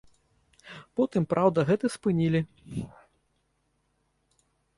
[0.99, 2.41] Потым, праўда, гэта спынілі.